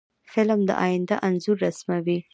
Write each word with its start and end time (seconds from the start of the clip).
فلم 0.31 0.59
د 0.69 0.71
آینده 0.85 1.15
انځور 1.27 1.57
رسموي 1.65 2.17